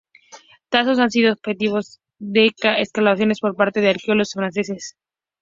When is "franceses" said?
4.33-4.95